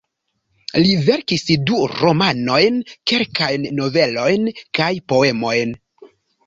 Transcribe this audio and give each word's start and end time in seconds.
Li 0.85 0.95
verkis 1.09 1.45
du 1.69 1.77
romanojn, 1.91 2.81
kelkajn 3.13 3.71
novelojn 3.83 4.53
kaj 4.81 4.93
poemojn. 5.13 5.81